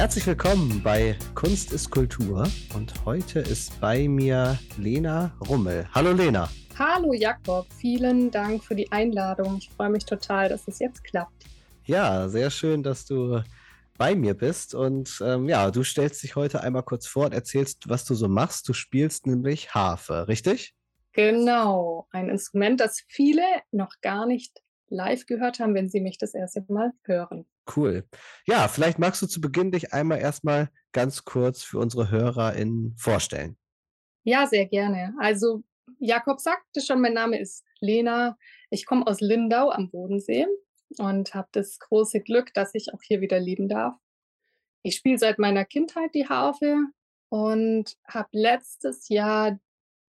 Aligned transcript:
Herzlich 0.00 0.26
willkommen 0.26 0.80
bei 0.82 1.14
Kunst 1.34 1.74
ist 1.74 1.90
Kultur 1.90 2.48
und 2.74 3.04
heute 3.04 3.40
ist 3.40 3.78
bei 3.82 4.08
mir 4.08 4.58
Lena 4.78 5.30
Rummel. 5.46 5.86
Hallo 5.92 6.12
Lena. 6.12 6.48
Hallo 6.78 7.12
Jakob, 7.12 7.66
vielen 7.74 8.30
Dank 8.30 8.64
für 8.64 8.74
die 8.74 8.90
Einladung. 8.90 9.58
Ich 9.58 9.68
freue 9.68 9.90
mich 9.90 10.06
total, 10.06 10.48
dass 10.48 10.66
es 10.66 10.78
jetzt 10.78 11.04
klappt. 11.04 11.44
Ja, 11.84 12.30
sehr 12.30 12.48
schön, 12.48 12.82
dass 12.82 13.04
du 13.04 13.42
bei 13.98 14.14
mir 14.14 14.32
bist 14.32 14.74
und 14.74 15.22
ähm, 15.22 15.50
ja, 15.50 15.70
du 15.70 15.84
stellst 15.84 16.22
dich 16.22 16.34
heute 16.34 16.62
einmal 16.62 16.82
kurz 16.82 17.06
vor 17.06 17.26
und 17.26 17.34
erzählst, 17.34 17.86
was 17.90 18.06
du 18.06 18.14
so 18.14 18.26
machst. 18.26 18.66
Du 18.70 18.72
spielst 18.72 19.26
nämlich 19.26 19.74
Harfe, 19.74 20.28
richtig? 20.28 20.74
Genau, 21.12 22.08
ein 22.10 22.30
Instrument, 22.30 22.80
das 22.80 23.02
viele 23.06 23.42
noch 23.70 23.92
gar 24.00 24.24
nicht 24.24 24.62
live 24.88 25.26
gehört 25.26 25.60
haben, 25.60 25.74
wenn 25.74 25.90
sie 25.90 26.00
mich 26.00 26.16
das 26.16 26.32
erste 26.32 26.64
Mal 26.68 26.92
hören. 27.04 27.44
Cool. 27.74 28.04
Ja, 28.46 28.68
vielleicht 28.68 28.98
magst 28.98 29.22
du 29.22 29.26
zu 29.26 29.40
Beginn 29.40 29.70
dich 29.70 29.92
einmal 29.92 30.18
erstmal 30.18 30.70
ganz 30.92 31.24
kurz 31.24 31.62
für 31.62 31.78
unsere 31.78 32.10
HörerInnen 32.10 32.96
vorstellen. 32.96 33.56
Ja, 34.24 34.46
sehr 34.46 34.66
gerne. 34.66 35.14
Also, 35.18 35.62
Jakob 35.98 36.40
sagte 36.40 36.80
schon, 36.80 37.00
mein 37.00 37.14
Name 37.14 37.38
ist 37.38 37.64
Lena. 37.80 38.36
Ich 38.70 38.86
komme 38.86 39.06
aus 39.06 39.20
Lindau 39.20 39.70
am 39.70 39.90
Bodensee 39.90 40.46
und 40.98 41.34
habe 41.34 41.48
das 41.52 41.78
große 41.78 42.20
Glück, 42.20 42.52
dass 42.54 42.74
ich 42.74 42.92
auch 42.92 43.02
hier 43.02 43.20
wieder 43.20 43.38
leben 43.38 43.68
darf. 43.68 43.94
Ich 44.82 44.96
spiele 44.96 45.18
seit 45.18 45.38
meiner 45.38 45.64
Kindheit 45.64 46.14
die 46.14 46.28
Harfe 46.28 46.76
und 47.28 47.96
habe 48.06 48.28
letztes 48.32 49.08
Jahr 49.08 49.58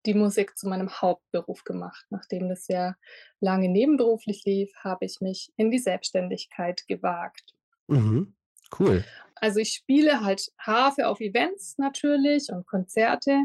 die 0.05 0.13
Musik 0.13 0.57
zu 0.57 0.67
meinem 0.67 0.89
Hauptberuf 0.89 1.63
gemacht. 1.63 2.05
Nachdem 2.09 2.49
das 2.49 2.65
sehr 2.65 2.95
lange 3.39 3.69
nebenberuflich 3.69 4.43
lief, 4.45 4.71
habe 4.83 5.05
ich 5.05 5.21
mich 5.21 5.51
in 5.57 5.71
die 5.71 5.79
Selbstständigkeit 5.79 6.87
gewagt. 6.87 7.53
Mhm. 7.87 8.35
Cool. 8.77 9.03
Also 9.35 9.59
ich 9.59 9.73
spiele 9.73 10.21
halt 10.21 10.51
Harfe 10.57 11.07
auf 11.07 11.19
Events 11.19 11.77
natürlich 11.77 12.49
und 12.51 12.65
Konzerte, 12.65 13.37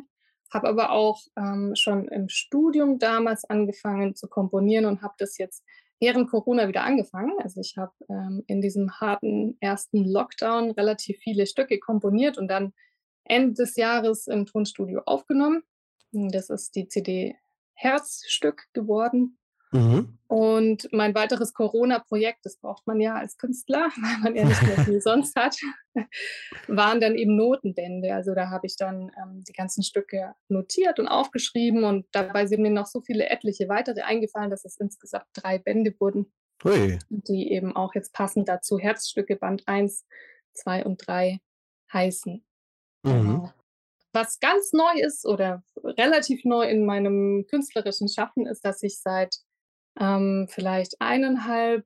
habe 0.52 0.68
aber 0.68 0.90
auch 0.92 1.20
ähm, 1.36 1.74
schon 1.74 2.06
im 2.08 2.28
Studium 2.28 2.98
damals 2.98 3.44
angefangen 3.44 4.14
zu 4.14 4.28
komponieren 4.28 4.84
und 4.84 5.02
habe 5.02 5.14
das 5.18 5.38
jetzt 5.38 5.64
während 5.98 6.30
Corona 6.30 6.68
wieder 6.68 6.84
angefangen. 6.84 7.32
Also 7.42 7.60
ich 7.60 7.76
habe 7.76 7.92
ähm, 8.08 8.44
in 8.46 8.60
diesem 8.60 9.00
harten 9.00 9.56
ersten 9.60 10.04
Lockdown 10.04 10.70
relativ 10.72 11.18
viele 11.18 11.46
Stücke 11.46 11.78
komponiert 11.78 12.38
und 12.38 12.48
dann 12.48 12.72
Ende 13.24 13.54
des 13.54 13.76
Jahres 13.76 14.28
im 14.28 14.46
Tonstudio 14.46 15.02
aufgenommen 15.06 15.64
das 16.30 16.50
ist 16.50 16.74
die 16.74 16.88
CD 16.88 17.36
Herzstück 17.74 18.64
geworden. 18.72 19.38
Mhm. 19.72 20.18
Und 20.28 20.88
mein 20.92 21.14
weiteres 21.14 21.52
Corona-Projekt, 21.52 22.44
das 22.44 22.56
braucht 22.58 22.86
man 22.86 23.00
ja 23.00 23.16
als 23.16 23.36
Künstler, 23.36 23.88
weil 23.96 24.18
man 24.22 24.36
ja 24.36 24.44
nicht 24.44 24.62
mehr 24.62 24.84
viel 24.84 25.00
sonst 25.00 25.36
hat, 25.36 25.56
waren 26.68 27.00
dann 27.00 27.14
eben 27.14 27.36
Notenbände. 27.36 28.14
Also 28.14 28.34
da 28.34 28.48
habe 28.50 28.66
ich 28.66 28.76
dann 28.76 29.10
ähm, 29.22 29.42
die 29.46 29.52
ganzen 29.52 29.82
Stücke 29.82 30.34
notiert 30.48 30.98
und 30.98 31.08
aufgeschrieben 31.08 31.84
und 31.84 32.06
dabei 32.12 32.46
sind 32.46 32.62
mir 32.62 32.70
noch 32.70 32.86
so 32.86 33.00
viele 33.00 33.28
etliche 33.28 33.68
weitere 33.68 34.02
eingefallen, 34.02 34.50
dass 34.50 34.64
es 34.64 34.76
insgesamt 34.76 35.26
drei 35.32 35.58
Bände 35.58 35.94
wurden, 35.98 36.32
Ui. 36.64 36.98
die 37.08 37.52
eben 37.52 37.74
auch 37.76 37.94
jetzt 37.94 38.12
passend 38.12 38.48
dazu 38.48 38.78
Herzstücke 38.78 39.36
Band 39.36 39.64
1, 39.66 40.06
2 40.54 40.84
und 40.84 41.06
3 41.06 41.40
heißen. 41.92 42.44
Mhm. 43.02 43.10
Genau. 43.10 43.52
Was 44.16 44.40
ganz 44.40 44.72
neu 44.72 44.98
ist 44.98 45.26
oder 45.26 45.62
relativ 45.84 46.46
neu 46.46 46.66
in 46.66 46.86
meinem 46.86 47.44
künstlerischen 47.50 48.08
Schaffen 48.08 48.46
ist, 48.46 48.64
dass 48.64 48.82
ich 48.82 48.98
seit 48.98 49.36
ähm, 50.00 50.46
vielleicht 50.48 50.98
eineinhalb, 51.00 51.84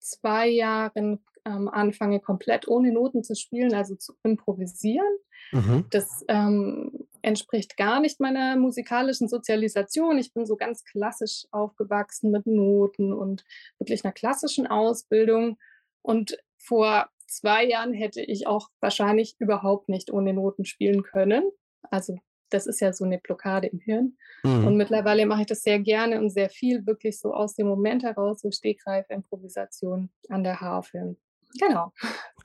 zwei 0.00 0.48
Jahren 0.48 1.24
ähm, 1.44 1.68
anfange, 1.68 2.18
komplett 2.18 2.66
ohne 2.66 2.90
Noten 2.90 3.22
zu 3.22 3.36
spielen, 3.36 3.74
also 3.74 3.94
zu 3.94 4.14
improvisieren. 4.24 5.06
Mhm. 5.52 5.84
Das 5.90 6.24
ähm, 6.26 7.06
entspricht 7.22 7.76
gar 7.76 8.00
nicht 8.00 8.18
meiner 8.18 8.56
musikalischen 8.56 9.28
Sozialisation. 9.28 10.18
Ich 10.18 10.34
bin 10.34 10.46
so 10.46 10.56
ganz 10.56 10.82
klassisch 10.82 11.46
aufgewachsen 11.52 12.32
mit 12.32 12.44
Noten 12.44 13.12
und 13.12 13.44
wirklich 13.78 14.04
einer 14.04 14.12
klassischen 14.12 14.66
Ausbildung. 14.66 15.58
Und 16.02 16.36
vor 16.58 17.08
zwei 17.32 17.64
Jahren 17.64 17.92
hätte 17.92 18.22
ich 18.22 18.46
auch 18.46 18.68
wahrscheinlich 18.80 19.36
überhaupt 19.38 19.88
nicht 19.88 20.12
ohne 20.12 20.32
Noten 20.32 20.64
spielen 20.64 21.02
können. 21.02 21.50
Also 21.90 22.18
das 22.50 22.66
ist 22.66 22.80
ja 22.80 22.92
so 22.92 23.04
eine 23.04 23.18
Blockade 23.18 23.66
im 23.68 23.78
Hirn. 23.78 24.16
Mhm. 24.44 24.66
Und 24.66 24.76
mittlerweile 24.76 25.26
mache 25.26 25.42
ich 25.42 25.46
das 25.46 25.62
sehr 25.62 25.78
gerne 25.78 26.18
und 26.18 26.30
sehr 26.30 26.50
viel, 26.50 26.86
wirklich 26.86 27.18
so 27.18 27.32
aus 27.32 27.54
dem 27.54 27.66
Moment 27.66 28.02
heraus, 28.02 28.40
so 28.40 28.50
Stegreif, 28.50 29.06
Improvisation 29.08 30.10
an 30.28 30.44
der 30.44 30.60
Harfe. 30.60 31.16
Genau. 31.58 31.92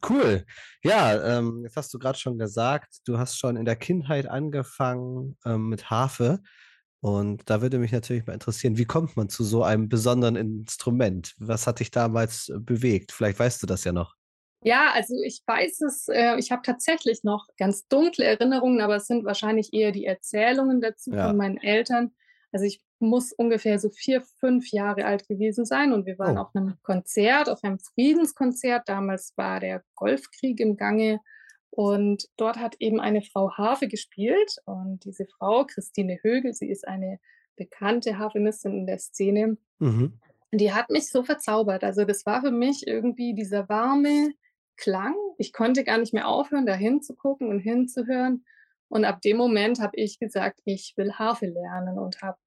Cool. 0.08 0.46
Ja, 0.84 1.38
ähm, 1.38 1.62
jetzt 1.64 1.78
hast 1.78 1.94
du 1.94 2.00
gerade 2.00 2.18
schon 2.18 2.38
gesagt, 2.38 3.00
du 3.06 3.18
hast 3.18 3.38
schon 3.38 3.56
in 3.56 3.66
der 3.66 3.75
Kindheit 3.75 4.28
angefangen 4.28 5.38
ähm, 5.46 5.69
mit 5.69 5.90
Harfe. 5.90 6.42
Und 7.00 7.50
da 7.50 7.62
würde 7.62 7.78
mich 7.80 7.92
natürlich 7.92 8.25
mal 8.25 8.34
interessieren, 8.34 8.78
wie 8.78 8.86
kommt 8.86 9.16
man 9.16 9.30
zu 9.30 9.44
so 9.44 9.64
einem 9.64 9.88
besonderen 9.88 10.36
Instrument? 10.36 11.36
Was 11.38 11.68
hat 11.68 11.80
dich 11.80 11.92
damals 11.92 12.50
äh, 12.50 12.59
bewegt? 12.59 13.12
Vielleicht 13.12 13.40
weißt 13.40 13.62
du 13.64 13.68
das 13.68 13.84
ja 13.84 13.92
noch. 13.92 14.17
Ja, 14.62 14.91
also 14.94 15.16
ich 15.23 15.41
weiß 15.45 15.81
es, 15.81 16.07
äh, 16.07 16.38
ich 16.38 16.51
habe 16.51 16.62
tatsächlich 16.63 17.23
noch 17.23 17.47
ganz 17.57 17.88
dunkle 17.88 18.25
Erinnerungen, 18.25 18.81
aber 18.81 18.95
es 18.95 19.06
sind 19.06 19.23
wahrscheinlich 19.23 19.73
eher 19.73 19.91
die 19.91 20.06
Erzählungen 20.06 20.81
dazu 20.81 21.12
ja. 21.12 21.28
von 21.28 21.38
meinen 21.38 21.57
Eltern. 21.57 22.12
Also 22.51 22.66
ich 22.66 22.81
muss 23.00 23.34
ungefähr 23.34 23.78
so 23.78 23.90
vier, 23.90 24.22
fünf 24.40 24.72
Jahre 24.72 25.06
alt 25.06 25.28
gewesen 25.28 25.66
sein 25.66 25.94
und 25.94 26.06
wir 26.06 26.18
waren 26.18 26.38
oh. 26.38 26.41
auf 26.41 26.56
einem 26.56 26.75
Konzert, 26.81 27.50
auf 27.50 27.63
einem 27.63 27.79
Friedenskonzert. 27.79 28.90
Damals 28.90 29.34
war 29.35 29.59
der 29.59 29.84
Golfkrieg 29.95 30.59
im 30.59 30.75
Gange 30.75 31.19
und 31.69 32.28
dort 32.38 32.57
hat 32.57 32.75
eben 32.79 33.00
eine 33.00 33.22
Frau 33.22 33.51
Harfe 33.51 33.88
gespielt 33.88 34.56
und 34.66 35.06
diese 35.06 35.28
Frau, 35.28 35.66
Christine 35.66 36.18
Högel, 36.24 36.53
sie 36.53 36.69
ist 36.69 36.88
eine 36.88 37.19
bekannte 37.56 38.18
Harfenistin 38.18 38.74
in 38.74 38.88
der 38.88 38.97
Szene. 38.97 39.57
Mhm. 39.79 40.19
Die 40.51 40.74
hat 40.74 40.89
mich 40.89 41.09
so 41.09 41.24
verzaubert. 41.24 41.84
Also 41.84 42.06
das 42.06 42.25
war 42.25 42.41
für 42.41 42.51
mich 42.51 42.88
irgendwie 42.88 43.34
dieser 43.34 43.68
warme, 43.69 44.31
Klang. 44.78 45.16
Ich 45.38 45.54
konnte 45.54 45.84
gar 45.84 45.98
nicht 45.98 46.14
mehr 46.14 46.28
aufhören, 46.28 46.66
da 46.66 46.74
hinzugucken 46.74 47.50
und 47.50 47.60
hinzuhören. 47.60 48.46
Und 48.90 49.06
ab 49.06 49.22
dem 49.22 49.38
Moment 49.38 49.80
habe 49.80 49.98
ich 49.98 50.20
gesagt, 50.20 50.60
ich 50.66 50.94
will 50.96 51.14
Harfe 51.14 51.48
lernen 51.48 52.00
und 52.00 52.22
habe 52.22 52.38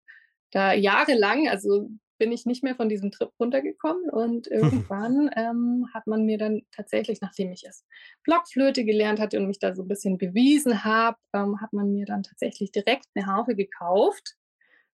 da 0.51 0.73
jahrelang, 0.73 1.49
also 1.49 1.89
bin 2.19 2.33
ich 2.33 2.45
nicht 2.45 2.63
mehr 2.63 2.77
von 2.77 2.89
diesem 2.89 3.11
Trip 3.11 3.31
runtergekommen 3.41 4.11
und 4.11 4.47
irgendwann 4.51 5.31
ähm, 5.37 5.87
hat 5.93 6.07
man 6.07 6.25
mir 6.25 6.39
dann 6.39 6.63
tatsächlich, 6.71 7.21
nachdem 7.21 7.51
ich 7.51 7.65
es 7.67 7.85
Blockflöte 8.25 8.85
gelernt 8.85 9.21
hatte 9.21 9.39
und 9.39 9.47
mich 9.47 9.59
da 9.59 9.75
so 9.75 9.83
ein 9.83 9.89
bisschen 9.89 10.19
bewiesen 10.19 10.85
habe, 10.85 11.17
ähm, 11.35 11.61
hat 11.61 11.73
man 11.73 11.93
mir 11.93 12.07
dann 12.07 12.23
tatsächlich 12.23 12.73
direkt 12.73 13.07
eine 13.15 13.27
Harfe 13.27 13.55
gekauft 13.55 14.37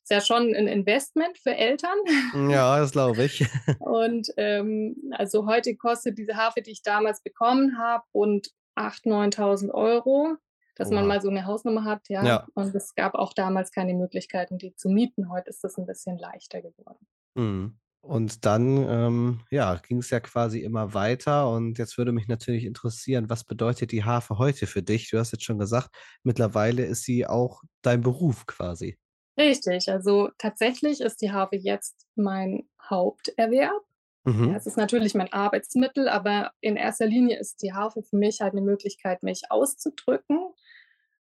ist 0.08 0.10
ja 0.10 0.20
schon 0.20 0.54
ein 0.54 0.68
Investment 0.68 1.36
für 1.36 1.56
Eltern. 1.56 1.96
Ja, 2.50 2.78
das 2.78 2.92
glaube 2.92 3.24
ich. 3.24 3.44
Und 3.80 4.28
ähm, 4.36 4.94
also 5.10 5.46
heute 5.46 5.74
kostet 5.76 6.16
diese 6.16 6.36
Harfe, 6.36 6.62
die 6.62 6.70
ich 6.70 6.82
damals 6.82 7.22
bekommen 7.22 7.76
habe, 7.76 8.04
rund 8.14 8.50
8.000, 8.76 9.34
9.000 9.36 9.70
Euro, 9.72 10.36
dass 10.76 10.88
wow. 10.88 10.94
man 10.94 11.08
mal 11.08 11.20
so 11.20 11.28
eine 11.28 11.44
Hausnummer 11.44 11.84
hat. 11.84 12.08
Ja. 12.08 12.24
ja. 12.24 12.46
Und 12.54 12.72
es 12.74 12.94
gab 12.94 13.14
auch 13.14 13.32
damals 13.32 13.72
keine 13.72 13.94
Möglichkeiten, 13.94 14.58
die 14.58 14.76
zu 14.76 14.88
mieten. 14.88 15.28
Heute 15.28 15.50
ist 15.50 15.64
das 15.64 15.76
ein 15.76 15.86
bisschen 15.86 16.18
leichter 16.18 16.62
geworden. 16.62 17.06
Mhm. 17.34 17.76
Und 18.00 18.44
dann 18.44 18.88
ähm, 18.88 19.40
ja, 19.50 19.74
ging 19.74 19.98
es 19.98 20.10
ja 20.10 20.20
quasi 20.20 20.60
immer 20.60 20.94
weiter. 20.94 21.50
Und 21.50 21.78
jetzt 21.78 21.98
würde 21.98 22.12
mich 22.12 22.28
natürlich 22.28 22.64
interessieren, 22.64 23.28
was 23.28 23.42
bedeutet 23.42 23.90
die 23.90 24.04
Harfe 24.04 24.38
heute 24.38 24.68
für 24.68 24.82
dich? 24.82 25.10
Du 25.10 25.18
hast 25.18 25.32
jetzt 25.32 25.44
schon 25.44 25.58
gesagt, 25.58 25.90
mittlerweile 26.22 26.84
ist 26.84 27.02
sie 27.02 27.26
auch 27.26 27.62
dein 27.82 28.02
Beruf 28.02 28.46
quasi. 28.46 28.96
Richtig, 29.38 29.90
also 29.90 30.30
tatsächlich 30.38 31.00
ist 31.00 31.20
die 31.20 31.30
Harfe 31.30 31.56
jetzt 31.56 32.06
mein 32.14 32.68
Haupterwerb. 32.82 33.82
Mhm. 34.24 34.50
Ja, 34.50 34.56
es 34.56 34.66
ist 34.66 34.76
natürlich 34.76 35.14
mein 35.14 35.32
Arbeitsmittel, 35.32 36.08
aber 36.08 36.52
in 36.60 36.76
erster 36.76 37.06
Linie 37.06 37.38
ist 37.38 37.62
die 37.62 37.72
Harfe 37.72 38.02
für 38.02 38.16
mich 38.16 38.40
halt 38.40 38.52
eine 38.52 38.62
Möglichkeit, 38.62 39.22
mich 39.22 39.42
auszudrücken. 39.50 40.38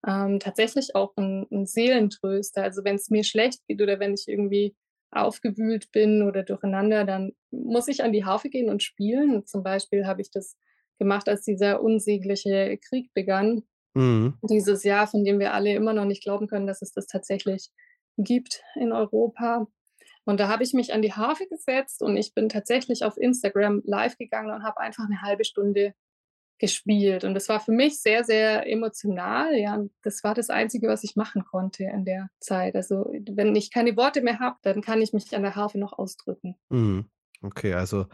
Ähm, 0.08 0.40
tatsächlich 0.40 0.96
auch 0.96 1.14
ein, 1.18 1.46
ein 1.52 1.66
Seelentröster. 1.66 2.64
Also 2.64 2.84
wenn 2.84 2.96
es 2.96 3.10
mir 3.10 3.24
schlecht 3.24 3.66
geht 3.68 3.82
oder 3.82 4.00
wenn 4.00 4.14
ich 4.14 4.28
irgendwie 4.28 4.76
aufgewühlt 5.12 5.92
bin 5.92 6.24
oder 6.24 6.44
durcheinander, 6.44 7.06
dann 7.06 7.34
muss 7.52 7.88
ich 7.88 8.04
an 8.04 8.14
die 8.14 8.26
Harfe 8.26 8.50
gehen 8.50 8.70
und 8.70 8.84
spielen. 8.84 9.36
Und 9.36 9.48
zum 9.50 9.64
Beispiel 9.64 10.06
habe 10.06 10.22
ich 10.22 10.32
das 10.32 10.58
gemacht, 11.00 11.28
als 11.28 11.44
dieser 11.44 11.82
unsägliche 11.82 12.78
Krieg 12.78 13.14
begann. 13.14 13.64
Mhm. 13.94 14.38
Dieses 14.44 14.84
Jahr, 14.84 15.08
von 15.08 15.24
dem 15.24 15.40
wir 15.40 15.54
alle 15.54 15.74
immer 15.74 15.94
noch 15.94 16.06
nicht 16.06 16.24
glauben 16.24 16.48
können, 16.48 16.68
dass 16.68 16.82
es 16.82 16.92
das 16.92 17.08
tatsächlich 17.08 17.70
gibt 18.18 18.64
in 18.76 18.92
Europa. 18.92 19.68
Und 20.26 20.40
da 20.40 20.48
habe 20.50 20.64
ich 20.64 20.74
mich 20.74 20.94
an 20.94 21.02
die 21.04 21.14
Harfe 21.14 21.48
gesetzt 21.48 22.02
und 22.04 22.18
ich 22.18 22.34
bin 22.34 22.50
tatsächlich 22.50 23.04
auf 23.06 23.18
Instagram 23.18 23.82
live 23.86 24.18
gegangen 24.18 24.52
und 24.54 24.64
habe 24.64 24.80
einfach 24.80 25.06
eine 25.06 25.22
halbe 25.22 25.46
Stunde 25.46 25.94
gespielt. 26.60 27.24
Und 27.26 27.34
das 27.34 27.50
war 27.50 27.60
für 27.60 27.72
mich 27.74 28.02
sehr, 28.02 28.24
sehr 28.24 28.68
emotional. 28.72 29.56
Ja, 29.58 29.84
das 30.04 30.24
war 30.24 30.34
das 30.34 30.50
Einzige, 30.50 30.88
was 30.88 31.04
ich 31.04 31.16
machen 31.18 31.44
konnte 31.46 31.84
in 31.86 32.06
der 32.06 32.30
Zeit. 32.40 32.76
Also 32.76 33.06
wenn 33.30 33.56
ich 33.56 33.72
keine 33.72 33.98
Worte 33.98 34.22
mehr 34.22 34.40
habe, 34.40 34.58
dann 34.64 34.82
kann 34.82 35.02
ich 35.02 35.14
mich 35.14 35.36
an 35.36 35.44
der 35.44 35.56
Harfe 35.56 35.80
noch 35.80 35.94
ausdrücken. 35.94 36.56
Mhm. 36.70 37.10
Okay, 37.42 37.74
also 37.74 38.08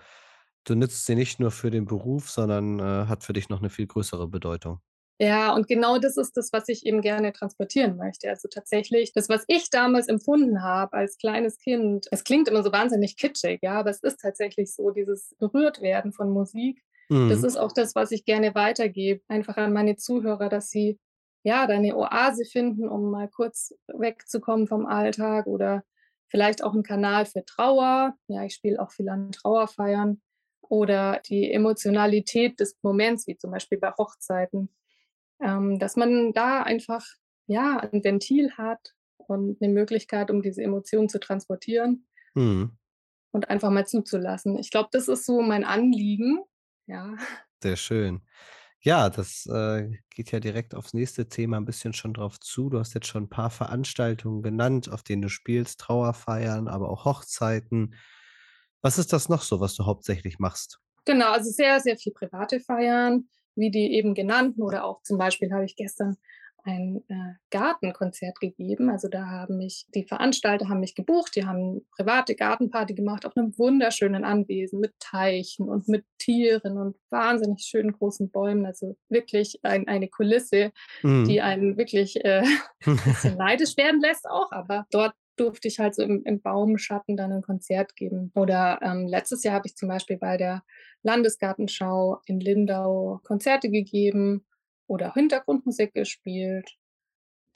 Du 0.66 0.76
nützt 0.76 1.06
sie 1.08 1.16
nicht 1.16 1.40
nur 1.40 1.52
für 1.52 1.72
den 1.72 1.86
Beruf, 1.86 2.30
sondern, 2.30 2.80
äh, 2.80 3.08
hat 3.08 3.24
für 3.24 3.34
dich 3.34 3.50
noch 3.50 3.62
'ne 3.62 3.70
viel 3.72 3.88
größere 3.88 4.28
Bedeutung. 4.30 4.82
Ja, 5.24 5.54
und 5.54 5.68
genau 5.68 6.00
das 6.00 6.18
ist 6.18 6.36
das, 6.36 6.52
was 6.52 6.68
ich 6.68 6.84
eben 6.84 7.02
gerne 7.02 7.32
transportieren 7.32 7.96
möchte. 7.96 8.28
Also, 8.28 8.48
tatsächlich 8.48 9.14
das, 9.14 9.30
was 9.30 9.44
ich 9.48 9.70
damals 9.70 10.08
empfunden 10.08 10.64
habe 10.64 10.94
als 10.98 11.16
kleines 11.20 11.60
Kind 11.60 12.08
es 12.10 12.24
klingt 12.24 12.48
immer 12.48 12.64
so 12.64 12.72
wahnsinnig 12.72 13.18
kitschig, 13.18 13.60
ja, 13.62 13.74
aber 13.80 13.92
es 13.92 14.00
ist 14.02 14.20
tatsächlich 14.20 14.74
so, 14.74 14.90
dieses 14.90 15.36
Berührtwerden 15.38 16.12
von 16.12 16.32
Musik, 16.32 16.82
das 17.28 17.44
Mhm. 17.44 17.44
ist 17.44 17.56
auch 17.56 17.72
das, 17.72 17.94
was 17.94 18.12
ich 18.12 18.26
gerne 18.26 18.56
weitergebe, 18.56 19.22
einfach 19.28 19.58
an 19.58 19.74
meine 19.74 19.96
Zuhörer, 19.96 20.50
dass 20.50 20.72
sie, 20.72 20.98
ja, 21.44 21.68
da 21.68 21.78
'ne 21.78 21.96
Oase 21.96 22.46
finden, 22.46 22.90
um 22.90 23.12
mal 23.12 23.30
kurz 23.30 23.76
wegzukommen 23.90 24.66
vom 24.68 24.88
Alltag 24.88 25.46
oder 25.46 25.84
vielleicht 26.30 26.64
auch 26.64 26.74
'n 26.74 26.82
Kanal 26.82 27.28
für 27.28 27.46
Trauer. 27.46 28.16
Ja, 28.28 28.44
ich 28.44 28.56
spiele 28.56 28.82
auch 28.82 28.90
viel 28.92 29.08
an 29.10 29.32
Trauerfeiern 29.32 30.20
oder 30.64 31.22
die 31.30 31.52
Emotionalität 31.54 32.60
des 32.60 32.76
Moments, 32.82 33.28
wie 33.28 33.38
zum 33.38 33.52
Beispiel 33.52 33.78
bei 33.78 33.92
Hochzeiten. 34.00 34.72
Ähm, 35.42 35.80
dass 35.80 35.96
man 35.96 36.34
da 36.34 36.64
einfach, 36.64 37.06
ja, 37.48 37.80
'n 37.80 38.04
Ventil 38.04 38.52
hat 38.58 38.94
und 39.18 39.60
'ne 39.62 39.70
Möglichkeit, 39.70 40.32
um 40.32 40.42
diese 40.42 40.62
Emotionen 40.64 41.10
zu 41.10 41.20
transportieren 41.20 42.06
Mhm. 42.36 42.72
und 43.34 43.50
einfach 43.50 43.70
mal 43.72 43.86
zuzulassen. 43.88 44.58
Ich 44.60 44.72
glaube, 44.72 44.90
das 44.92 45.08
ist 45.08 45.26
so 45.26 45.42
mein 45.42 45.64
Anliegen, 45.64 46.40
ja. 46.88 47.16
Sehr 47.64 47.76
schön. 47.76 48.22
Ja, 48.82 49.10
das, 49.10 49.46
äh, 49.48 49.90
geht 50.12 50.32
ja 50.32 50.40
direkt 50.40 50.76
aufs 50.76 50.94
nächste 50.94 51.30
Thema 51.30 51.58
'n 51.58 51.66
bisschen 51.66 51.94
schon 51.94 52.14
drauf 52.14 52.40
zu. 52.40 52.70
Du 52.70 52.80
hast 52.80 52.94
jetzt 52.96 53.08
schon 53.08 53.26
'n 53.26 53.30
paar 53.30 53.52
Veranstaltungen 53.52 54.44
genannt, 54.44 54.90
auf 54.90 55.04
denen 55.04 55.22
du 55.24 55.30
spielst, 55.30 55.80
Trauerfeiern, 55.82 56.68
aber 56.68 56.90
auch 56.90 57.06
Hochzeiten. 57.06 57.96
Was 58.82 58.98
ist 59.00 59.14
das 59.14 59.30
noch 59.30 59.44
so, 59.44 59.60
was 59.62 59.76
du 59.76 59.86
hauptsächlich 59.86 60.40
machst? 60.40 60.80
Genau, 61.08 61.32
also 61.32 61.50
sehr, 61.50 61.80
sehr 61.80 61.98
viel 61.98 62.14
private 62.14 62.60
Feiern, 62.60 63.28
wie 63.56 63.72
die 63.72 63.94
eben 63.94 64.14
genannten 64.16 64.62
oder 64.62 64.86
auch 64.86 65.02
zum 65.04 65.18
Beispiel 65.18 65.52
habe 65.54 65.66
ich 65.66 65.76
gestern 65.76 66.18
ein, 66.64 67.04
äh, 67.10 67.34
Gartenkonzert 67.50 68.40
gegeben. 68.40 68.92
Also, 68.92 69.08
da 69.10 69.26
haben 69.28 69.58
mich 69.58 69.88
die 69.96 70.06
Veranstalter 70.06 70.70
haben 70.70 70.80
mich 70.82 70.94
gebucht, 70.96 71.36
die 71.36 71.46
haben 71.46 71.88
private 71.98 72.36
Gartenparty 72.36 72.94
gemacht 72.94 73.26
auf 73.26 73.36
'nem 73.36 73.58
wunderschönen 73.58 74.24
Anwesen 74.24 74.80
mit 74.80 74.94
Teichen 75.00 75.70
und 75.70 75.88
mit 75.88 76.06
Tieren 76.20 76.78
und 76.78 76.98
wahnsinnig 77.10 77.64
schönen 77.64 77.94
großen 77.94 78.30
Bäumen. 78.30 78.66
Also, 78.68 78.96
wirklich 79.10 79.60
ein 79.64 79.88
eine 79.88 80.08
Kulisse, 80.08 80.72
Mhm. 81.04 81.26
die 81.28 81.42
einen 81.42 81.78
wirklich, 81.78 82.24
äh, 82.26 82.44
bisschen 83.06 83.36
neidisch 83.38 83.78
werden 83.78 84.02
lässt 84.02 84.30
auch, 84.30 84.52
aber 84.52 84.86
dort 84.92 85.14
durfte 85.42 85.68
ich 85.70 85.80
halt 85.80 85.96
so 85.96 86.04
im 86.04 86.24
im 86.26 86.42
Baumschatten 86.42 87.18
dann 87.18 87.32
'n 87.34 87.42
Konzert 87.44 87.96
geben. 87.98 88.32
Oder, 88.36 88.80
ähm, 88.84 89.08
letztes 89.08 89.44
Jahr 89.44 89.56
habe 89.56 89.68
ich 89.68 89.76
zum 89.78 89.90
Beispiel 89.90 90.18
bei 90.18 90.38
der 90.38 90.64
Landesgartenschau 91.04 92.22
in 92.28 92.40
Lindau 92.40 93.20
Konzerte 93.24 93.70
gegeben 93.72 94.46
oder 94.88 95.14
Hintergrundmusik 95.16 95.94
gespielt. 95.94 96.78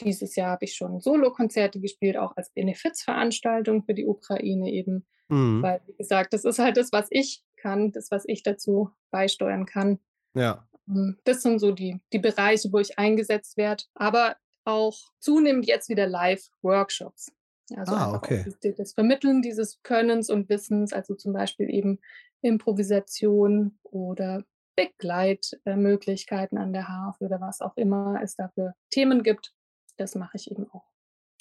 Dieses 0.01 0.35
Jahr 0.35 0.51
habe 0.51 0.65
ich 0.65 0.75
schon 0.75 0.99
Solokonzerte 1.01 1.79
gespielt, 1.81 2.17
auch 2.17 2.35
als 2.37 2.51
Benefizveranstaltung 2.51 3.83
für 3.85 3.93
die 3.93 4.05
Ukraine 4.07 4.71
eben, 4.71 5.05
Mhm. 5.29 5.61
weil, 5.61 5.81
wie 5.87 5.95
gesagt, 5.95 6.33
das 6.33 6.45
ist 6.45 6.59
halt 6.59 6.77
das, 6.77 6.91
was 6.93 7.07
ich 7.11 7.43
kann, 7.57 7.91
das, 7.93 8.11
was 8.11 8.25
ich 8.27 8.43
dazu 8.43 8.91
beisteuern 9.11 9.65
kann. 9.67 9.99
Ja. 10.35 10.67
Hm, 10.87 11.17
das 11.25 11.41
sind 11.43 11.59
so 11.59 11.71
die 11.71 11.99
die 12.13 12.19
Bereiche, 12.19 12.71
wo 12.73 12.79
ich 12.79 12.99
eingesetzt 12.99 13.57
werde, 13.57 13.85
aber 13.95 14.37
auch 14.65 14.97
zunehmend 15.19 15.67
jetzt 15.67 15.89
wieder 15.89 16.07
Live-Workshops. 16.07 17.31
Also, 17.75 17.97
Ah, 17.97 18.11
okay. 18.13 18.45
das 18.45 18.57
das 18.77 18.93
Vermitteln 18.93 19.41
dieses 19.41 19.81
Könnens 19.83 20.29
und 20.29 20.49
Wissens, 20.49 20.93
also, 20.93 21.15
zum 21.15 21.33
Beispiel 21.33 21.69
eben 21.69 21.99
Improvisation 22.41 23.79
oder 23.83 24.43
Begleit 24.75 25.59
äh, 25.65 25.75
Möglichkeiten 25.75 26.57
an 26.57 26.73
der 26.73 26.87
Harfe 26.89 27.23
oder 27.25 27.41
was 27.41 27.61
auch 27.61 27.75
immer 27.77 28.19
es 28.21 28.35
da 28.35 28.49
für 28.49 28.75
Themen 28.91 29.23
gibt. 29.23 29.53
Das 29.97 30.15
mache 30.15 30.37
ich 30.37 30.51
eben 30.51 30.69
auch. 30.71 30.85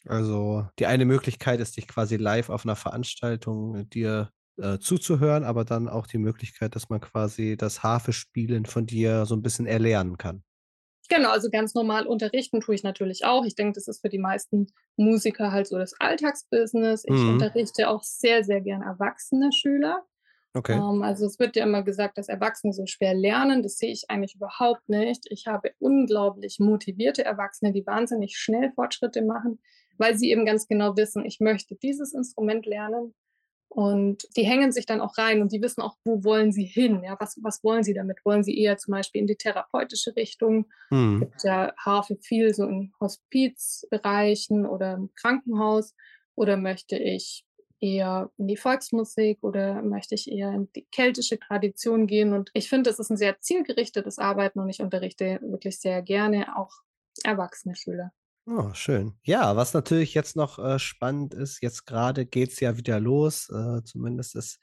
Also, 0.06 0.68
die 0.78 0.86
eine 0.86 1.06
Möglichkeit 1.06 1.60
ist, 1.60 1.76
dich 1.78 1.88
quasi 1.88 2.16
live 2.16 2.50
auf 2.50 2.64
'ner 2.66 2.76
Veranstaltung 2.76 3.88
dir, 3.88 4.30
äh, 4.58 4.78
zuzuhören, 4.78 5.44
aber 5.44 5.64
dann 5.64 5.88
auch 5.88 6.06
die 6.06 6.18
Möglichkeit, 6.18 6.74
dass 6.76 6.90
man 6.90 7.00
quasi 7.00 7.56
das 7.56 7.82
Harfespielen 7.82 8.66
von 8.66 8.84
dir 8.86 9.24
so 9.24 9.34
'n 9.34 9.42
bisschen 9.42 9.66
erlernen 9.66 10.18
kann. 10.18 10.44
Genau, 11.10 11.30
also, 11.30 11.50
ganz 11.50 11.74
normal 11.74 12.06
unterrichten 12.06 12.60
tue 12.60 12.74
ich 12.74 12.82
natürlich 12.82 13.24
auch. 13.26 13.44
Ich 13.44 13.54
denke, 13.54 13.74
das 13.74 13.88
ist 13.88 14.00
für 14.00 14.08
die 14.08 14.18
meisten 14.18 14.68
Musiker 14.96 15.52
halt 15.52 15.66
so 15.66 15.76
das 15.78 15.94
Alltagsbusiness. 16.00 17.04
Ich 17.04 17.26
Mhm. 17.26 17.28
unterrichte 17.28 17.88
auch 17.90 18.02
sehr, 18.02 18.42
sehr 18.42 18.60
gern 18.62 18.80
erwachsene 18.82 19.52
Schüler. 19.52 20.04
Okay. 20.56 20.84
Ähm, 20.90 21.02
also, 21.02 21.26
es 21.26 21.38
wird 21.38 21.56
ja 21.56 21.64
immer 21.64 21.82
gesagt, 21.84 22.18
dass 22.18 22.28
Erwachsene 22.28 22.72
so 22.74 22.86
schwer 22.86 23.14
lernen. 23.14 23.62
Das 23.62 23.78
sehe 23.78 23.92
ich 23.92 24.04
eigentlich 24.10 24.36
überhaupt 24.36 24.88
nicht. 24.88 25.24
Ich 25.30 25.46
habe 25.46 25.72
unglaublich 25.80 26.58
motivierte 26.60 27.24
Erwachsene, 27.24 27.72
die 27.72 27.86
wahnsinnig 27.86 28.36
schnell 28.38 28.72
Fortschritte 28.74 29.22
machen, 29.22 29.60
weil 29.98 30.16
sie 30.18 30.30
eben 30.30 30.46
ganz 30.46 30.68
genau 30.68 30.96
wissen: 30.96 31.24
„Ich 31.26 31.40
möchte 31.40 31.76
dieses 31.76 32.14
Instrument 32.14 32.66
lernen.“ 32.66 33.14
Und 33.74 34.28
die 34.36 34.44
hängen 34.44 34.70
sich 34.72 34.86
dann 34.86 35.00
auch 35.00 35.18
rein 35.18 35.42
und 35.42 35.52
die 35.52 35.60
wissen 35.60 35.82
auch, 35.82 35.96
wo 36.04 36.22
wollen 36.24 36.52
sie 36.52 36.64
hin, 36.64 37.02
ja? 37.04 37.16
Was 37.20 37.38
was 37.42 37.64
wollen 37.64 37.82
sie 37.84 37.94
damit? 37.94 38.18
Wollen 38.24 38.44
sie 38.44 38.56
eher 38.60 38.76
zum 38.78 38.92
Beispiel 38.92 39.20
in 39.22 39.26
die 39.26 39.36
therapeutische 39.36 40.14
Richtung? 40.16 40.66
Mhm. 40.90 41.28
Gibt 41.30 41.42
ja 41.44 41.72
Harfe 41.78 42.16
viel 42.22 42.54
so 42.54 42.64
in 42.68 42.92
Hospizbereichen 43.00 44.66
oder 44.66 44.94
im 44.94 45.10
Krankenhaus 45.14 45.94
oder 46.36 46.56
möchte 46.56 46.96
ich 46.98 47.44
eher 47.80 48.30
in 48.38 48.46
die 48.48 48.56
Volksmusik 48.56 49.42
oder 49.42 49.82
möchte 49.82 50.14
ich 50.14 50.30
eher 50.30 50.52
in 50.52 50.70
die 50.76 50.86
keltische 50.92 51.38
Tradition 51.40 52.06
gehen? 52.06 52.32
Und 52.32 52.50
ich 52.54 52.68
finde, 52.68 52.90
das 52.90 52.98
ist 53.00 53.10
'n 53.10 53.16
sehr 53.16 53.40
zielgerichtetes 53.40 54.18
Arbeiten 54.18 54.60
und 54.60 54.68
ich 54.70 54.80
unterrichte 54.80 55.40
wirklich 55.42 55.80
sehr 55.80 56.00
gerne 56.02 56.56
auch 56.56 56.70
erwachsene 57.24 57.74
Schüler. 57.76 58.12
Oh, 58.46 58.74
schön. 58.74 59.14
Ja, 59.24 59.56
was 59.56 59.72
natürlich 59.72 60.12
jetzt 60.12 60.36
noch, 60.36 60.58
äh, 60.58 60.78
spannend 60.78 61.32
ist, 61.32 61.62
jetzt 61.62 61.86
grade 61.86 62.26
geht's 62.26 62.60
ja 62.60 62.76
wieder 62.76 63.00
los, 63.00 63.48
äh, 63.48 63.82
zumindest 63.84 64.34
ist 64.36 64.58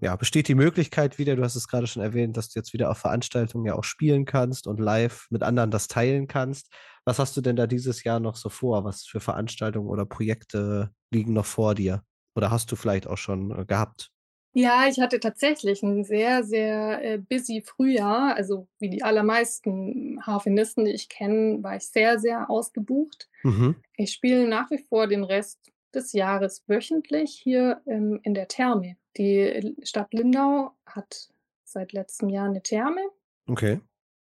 ja, 0.00 0.14
besteht 0.14 0.46
die 0.48 0.54
Möglichkeit 0.54 1.16
wieder 1.18 1.36
du 1.36 1.42
hast 1.42 1.56
es 1.56 1.68
grade 1.68 1.86
schon 1.86 2.02
erwähnt, 2.02 2.36
dass 2.36 2.50
du 2.50 2.58
jetzt 2.60 2.72
wieder 2.74 2.90
auf 2.90 2.98
Veranstaltungen 2.98 3.64
ja 3.66 3.74
auch 3.74 3.82
spielen 3.84 4.26
kannst 4.26 4.66
und 4.66 4.78
live 4.78 5.26
mit 5.30 5.42
anderen 5.42 5.70
das 5.70 5.88
teilen 5.88 6.28
kannst. 6.28 6.70
Was 7.06 7.18
hast 7.18 7.34
du 7.36 7.40
denn 7.40 7.56
da 7.56 7.66
dieses 7.66 8.04
Jahr 8.04 8.20
noch 8.20 8.36
so 8.36 8.50
vor? 8.50 8.84
Was 8.84 9.04
für 9.06 9.20
Veranstaltungen 9.20 9.88
oder 9.88 10.04
Projekte 10.06 10.90
liegen 11.10 11.32
noch 11.32 11.46
vor 11.46 11.74
dir? 11.74 12.02
Oder 12.36 12.50
hast 12.50 12.70
du 12.70 12.76
vielleicht 12.76 13.06
auch 13.06 13.16
schon, 13.18 13.50
äh, 13.58 13.64
gehabt? 13.64 14.10
Ja, 14.58 14.86
ich 14.88 14.98
hatte 15.00 15.20
tatsächlich 15.20 15.82
'n 15.82 16.02
sehr, 16.02 16.42
sehr, 16.42 17.02
äh, 17.04 17.18
busy 17.18 17.60
Frühjahr. 17.60 18.34
Also, 18.36 18.68
wie 18.78 18.88
die 18.88 19.02
allermeisten 19.02 20.18
Harfenisten, 20.26 20.86
die 20.86 20.92
ich 20.92 21.10
kenne, 21.10 21.62
war 21.62 21.76
ich 21.76 21.86
sehr, 21.86 22.18
sehr 22.18 22.48
ausgebucht. 22.48 23.28
Mhm. 23.44 23.76
Ich 23.96 24.12
spiele 24.14 24.48
nach 24.48 24.70
wie 24.70 24.78
vor 24.78 25.08
den 25.08 25.24
Rest 25.24 25.60
des 25.94 26.12
Jahres 26.14 26.64
wöchentlich 26.68 27.32
hier, 27.42 27.82
ähm, 27.86 28.20
in 28.22 28.34
der 28.34 28.48
Therme. 28.48 28.96
Die 29.18 29.74
Stadt 29.82 30.14
Lindau 30.14 30.72
hat 30.86 31.28
seit 31.64 31.92
letztem 31.92 32.30
Jahr 32.30 32.48
'ne 32.48 32.62
Therme 32.62 33.02
Okay. 33.48 33.80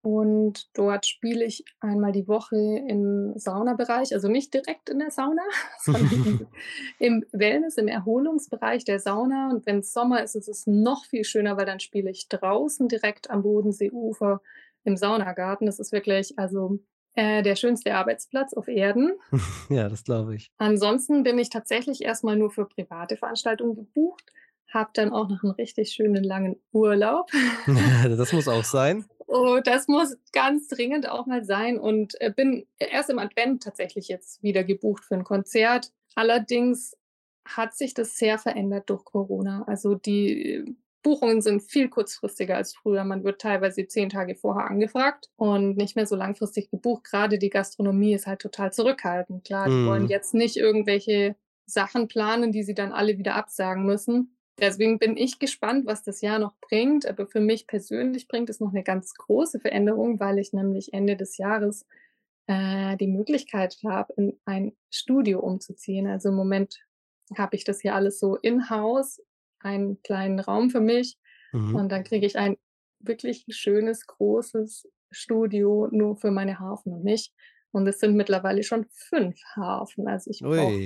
Und 0.04 0.68
dort 0.74 1.06
spiele 1.06 1.46
ich 1.46 1.64
einmal 1.80 2.12
die 2.12 2.28
Woche 2.28 2.56
im 2.56 3.32
Saunabereich, 3.36 4.12
also, 4.12 4.28
nicht 4.28 4.52
direkt 4.52 4.90
in 4.90 4.98
der 4.98 5.10
Sauna, 5.10 5.42
sondern 5.80 6.46
im 6.98 7.24
Wellness 7.32 7.78
im 7.78 7.88
Erholungsbereich 7.88 8.84
der 8.84 9.00
Sauna. 9.00 9.48
Und 9.48 9.64
wenn's 9.64 9.94
Sommer 9.94 10.22
ist, 10.22 10.36
ist 10.36 10.48
es 10.48 10.66
noch 10.66 11.06
viel 11.06 11.24
schöner, 11.24 11.56
weil 11.56 11.64
dann 11.64 11.80
spiele 11.80 12.10
ich 12.10 12.28
draußen 12.28 12.86
direkt 12.86 13.30
am 13.30 13.42
Bodenseeufer 13.42 14.42
im 14.84 14.98
Saunagarten. 14.98 15.64
Das 15.66 15.78
ist 15.78 15.90
wirklich, 15.90 16.38
also, 16.38 16.80
äh, 17.14 17.42
der 17.42 17.56
schönste 17.56 17.94
Arbeitsplatz 17.94 18.52
auf 18.52 18.68
Erden. 18.68 19.12
Ja, 19.70 19.88
das 19.88 20.04
glaube 20.04 20.34
ich. 20.34 20.52
Ansonsten 20.58 21.22
bin 21.22 21.38
ich 21.38 21.48
tatsächlich 21.48 22.02
erst 22.02 22.24
mal 22.24 22.36
nur 22.36 22.50
für 22.50 22.66
private 22.66 23.16
Veranstaltungen 23.16 23.74
gebucht, 23.74 24.30
habe 24.74 24.90
dann 24.94 25.12
auch 25.12 25.28
noch 25.30 25.42
'n 25.44 25.50
richtig 25.52 25.92
schönen 25.92 26.24
langen 26.24 26.56
Urlaub. 26.72 27.30
Das 28.16 28.32
muss 28.32 28.48
auch 28.48 28.64
sein. 28.64 29.06
Oh, 29.26 29.58
das 29.64 29.88
muss 29.88 30.16
ganz 30.32 30.68
dringend 30.68 31.08
auch 31.08 31.26
mal 31.26 31.44
sein 31.44 31.78
und, 31.78 32.20
äh, 32.20 32.30
bin 32.30 32.66
erst 32.78 33.08
im 33.10 33.18
Advent 33.18 33.62
tatsächlich 33.62 34.08
jetzt 34.08 34.42
wieder 34.42 34.64
gebucht 34.64 35.04
für 35.04 35.14
'n 35.14 35.24
Konzert. 35.24 35.92
Allerdings 36.14 36.94
hat 37.46 37.74
sich 37.74 37.94
das 37.94 38.16
sehr 38.16 38.38
verändert 38.38 38.90
durch 38.90 39.04
Corona. 39.04 39.64
Also, 39.66 39.94
die 39.94 40.76
Buchungen 41.02 41.42
sind 41.42 41.62
viel 41.62 41.88
kurzfristiger 41.90 42.56
als 42.56 42.74
früher. 42.74 43.04
Man 43.04 43.24
wird 43.24 43.40
teilweise 43.40 43.86
10 43.86 44.08
Tage 44.08 44.34
vorher 44.36 44.70
angefragt 44.70 45.30
und 45.36 45.76
nicht 45.76 45.96
mehr 45.96 46.06
so 46.06 46.16
langfristig 46.16 46.70
gebucht. 46.70 47.04
Grade 47.04 47.38
die 47.38 47.50
Gastronomie 47.50 48.14
ist 48.14 48.26
halt 48.26 48.40
total 48.40 48.72
zurückhaltend. 48.72 49.44
Klar, 49.44 49.68
die 49.70 49.84
wollen 49.84 50.04
Mhm. 50.04 50.08
jetzt 50.08 50.32
nicht 50.34 50.56
irgendwelche 50.56 51.36
Sachen 51.66 52.08
planen, 52.08 52.52
die 52.52 52.62
sie 52.62 52.74
dann 52.74 52.92
alle 52.92 53.18
wieder 53.18 53.34
absagen 53.36 53.84
müssen. 53.84 54.36
Deswegen 54.60 54.98
bin 54.98 55.16
ich 55.16 55.38
gespannt, 55.40 55.86
was 55.86 56.02
das 56.04 56.20
Jahr 56.20 56.38
noch 56.38 56.54
bringt. 56.60 57.06
Aber 57.06 57.26
für 57.26 57.40
mich 57.40 57.66
persönlich 57.66 58.28
bringt 58.28 58.50
es 58.50 58.60
noch 58.60 58.72
'ne 58.72 58.82
ganz 58.84 59.14
große 59.14 59.60
Veränderung, 59.60 60.20
weil 60.20 60.38
ich 60.38 60.52
nämlich 60.52 60.92
Ende 60.92 61.16
des 61.16 61.38
Jahres, 61.38 61.86
äh, 62.46 62.96
die 62.96 63.08
Möglichkeit 63.08 63.76
habe, 63.86 64.12
in 64.16 64.40
ein 64.44 64.76
Studio 64.90 65.40
umzuziehen. 65.40 66.06
Also, 66.06 66.28
im 66.30 66.36
Moment 66.36 66.80
habe 67.36 67.56
ich 67.56 67.64
das 67.64 67.80
hier 67.80 67.94
alles 67.94 68.20
so 68.20 68.36
in-house, 68.36 69.20
einen 69.60 70.02
kleinen 70.02 70.40
Raum 70.40 70.70
für 70.70 70.80
mich 70.80 71.18
Mhm. 71.52 71.76
Und 71.76 71.90
dann 71.92 72.04
kriege 72.04 72.26
ich 72.26 72.38
ein 72.38 72.56
wirklich 73.00 73.44
schönes, 73.50 74.06
großes 74.06 74.88
Studio 75.12 75.88
nur 75.92 76.16
für 76.16 76.30
meine 76.30 76.58
Harfen 76.60 76.92
und 76.94 77.04
mich. 77.04 77.32
Und 77.72 77.86
es 77.88 78.00
sind 78.00 78.16
mittlerweile 78.16 78.62
schon 78.62 78.86
5 78.90 79.38
Harfen. 79.56 80.08
Also, 80.08 80.30
ich 80.30 80.46
brauche 80.48 80.80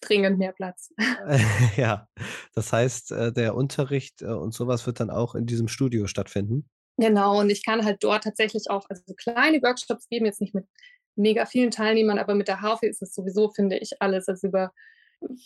dringend 0.00 0.38
mehr 0.38 0.52
Platz. 0.52 0.92
Ja, 1.76 2.08
das 2.54 2.72
heißt, 2.72 3.12
äh, 3.12 3.32
der 3.32 3.54
Unterricht, 3.54 4.22
äh, 4.22 4.26
und 4.26 4.52
so 4.52 4.66
was 4.66 4.86
wird 4.86 5.00
dann 5.00 5.10
auch 5.10 5.34
in 5.34 5.46
diesem 5.46 5.68
Studio 5.68 6.06
stattfinden? 6.06 6.68
Genau, 6.96 7.38
und 7.40 7.50
ich 7.50 7.64
kann 7.64 7.84
halt 7.84 8.02
dort 8.02 8.24
tatsächlich 8.24 8.70
auch 8.70 8.86
also, 8.88 9.02
so 9.06 9.14
kleine 9.14 9.62
Workshops 9.62 10.08
geben, 10.08 10.26
jetzt 10.26 10.40
nicht 10.40 10.54
mit 10.54 10.66
mega 11.14 11.46
vielen 11.46 11.70
Teilnehmern, 11.70 12.18
aber 12.18 12.34
mit 12.34 12.48
der 12.48 12.60
Harfe 12.60 12.86
ist 12.86 13.02
es 13.02 13.14
sowieso, 13.14 13.50
finde 13.50 13.78
ich, 13.78 14.00
alles 14.00 14.28
also, 14.28 14.48
über 14.48 14.72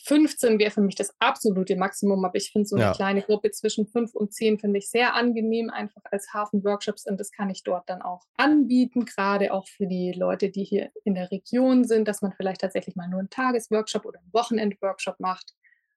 15 0.05 0.59
wäre 0.59 0.71
für 0.71 0.83
mich 0.83 0.97
das 0.97 1.15
absolute 1.19 1.77
Maximum, 1.77 2.25
aber 2.25 2.37
ich 2.37 2.51
finde 2.53 2.67
so 2.69 2.77
'ne 2.77 2.89
Ja. 2.89 2.95
kleine 2.95 3.23
Gruppe 3.23 3.51
zwischen 3.53 3.87
5 3.87 4.15
und 4.15 4.33
10 4.35 4.59
finde 4.59 4.79
ich 4.79 4.91
sehr 4.91 5.15
angenehm 5.15 5.71
einfach 5.71 6.03
als 6.11 6.33
Harfen-Workshops 6.35 7.07
und 7.07 7.19
das 7.19 7.31
kann 7.33 7.51
ich 7.51 7.63
dort 7.65 7.89
dann 7.89 8.03
auch 8.03 8.27
anbieten, 8.37 9.07
grade 9.07 9.53
auch 9.53 9.67
für 9.69 9.87
die 9.87 10.13
Leute, 10.13 10.51
die 10.51 10.65
hier 10.65 10.91
in 11.05 11.15
der 11.15 11.31
Region 11.31 11.85
sind, 11.85 12.07
dass 12.09 12.23
man 12.23 12.33
vielleicht 12.33 12.61
tatsächlich 12.61 12.97
mal 12.97 13.09
nur 13.09 13.21
'n 13.21 13.31
Tagesworkshop 13.31 14.05
oder 14.05 14.21
'n 14.21 14.33
Wochenendworkshop 14.33 15.21
macht. 15.21 15.55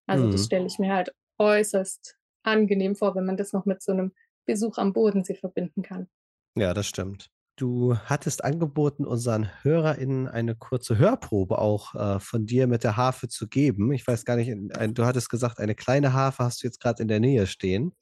Also, 0.07 0.27
das 0.27 0.43
Mhm. 0.43 0.45
stelle 0.45 0.67
ich 0.67 0.79
mir 0.79 0.93
halt 0.93 1.13
äußerst 1.37 2.15
angenehm 2.43 2.95
vor, 2.95 3.15
wenn 3.15 3.25
man 3.25 3.37
das 3.37 3.53
noch 3.53 3.65
mit 3.65 3.81
so 3.83 3.93
'nem 3.93 4.13
Besuch 4.45 4.77
am 4.77 4.93
Bodensee 4.93 5.35
verbinden 5.35 5.81
kann. 5.81 6.07
Ja, 6.57 6.73
das 6.73 6.87
stimmt. 6.87 7.29
Du 7.57 7.95
hattest 7.97 8.43
angeboten, 8.43 9.05
unseren 9.05 9.49
HörerInnen 9.63 10.27
eine 10.27 10.55
kurze 10.55 10.97
Hörprobe 10.97 11.57
auch, 11.59 11.95
äh, 11.95 12.19
von 12.19 12.45
dir 12.45 12.67
mit 12.67 12.83
der 12.83 12.97
Harfe 12.97 13.29
zu 13.29 13.47
geben. 13.47 13.93
Ich 13.93 14.05
weiß 14.05 14.25
gar 14.25 14.35
nicht, 14.35 14.49
in 14.49 14.73
ein 14.73 14.93
du 14.93 15.05
hattest 15.05 15.29
gesagt, 15.29 15.59
eine 15.59 15.73
kleine 15.75 16.11
Harfe 16.11 16.43
hast 16.43 16.61
du 16.63 16.67
jetzt 16.67 16.81
grad 16.81 16.99
in 16.99 17.07
der 17.07 17.21
Nähe 17.21 17.47
stehen. 17.47 17.93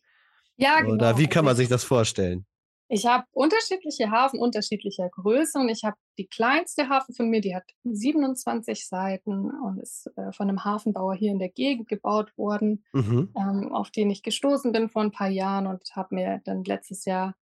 Ja, 0.60 0.82
Oder 0.82 1.18
genau. 1.18 1.18
wie 1.18 1.28
kann 1.30 1.46
Also, 1.46 1.46
man 1.46 1.56
ich 1.56 1.58
sich 1.58 1.70
das 1.70 1.84
vorstellen? 1.86 2.46
ich 2.90 3.06
habe 3.08 3.26
unterschiedliche 3.32 4.12
Harfen 4.12 4.40
unterschiedlicher 4.40 5.10
Größe 5.10 5.58
und 5.60 5.70
ich 5.70 5.84
habe 5.84 5.98
die 6.18 6.28
kleinste 6.28 6.90
Harfe 6.90 7.14
von 7.14 7.30
mir, 7.30 7.42
die 7.42 7.56
hat 7.56 7.64
27 7.84 8.88
Saiten 8.88 9.50
und 9.52 9.80
ist, 9.80 10.12
äh, 10.18 10.32
von 10.34 10.48
'nem 10.48 10.64
Hafenbauer 10.64 11.16
hier 11.16 11.32
in 11.32 11.40
der 11.40 11.50
Gegend 11.50 11.88
gebaut 11.88 12.38
worden, 12.38 12.84
Mhm. 12.94 13.34
ähm, 13.36 13.72
auf 13.74 13.90
den 13.92 14.12
ich 14.12 14.22
gestoßen 14.24 14.72
bin 14.72 14.90
vor 14.90 15.02
'n 15.04 15.12
paar 15.12 15.30
Jahren 15.30 15.68
und 15.68 15.84
habe 15.96 16.16
mir 16.16 16.42
dann 16.46 16.64
letztes 16.66 17.06
Jahr 17.06 17.36